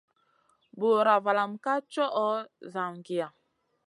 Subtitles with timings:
[0.79, 2.27] Bùra valam ma tchoho
[2.73, 3.27] zangiya.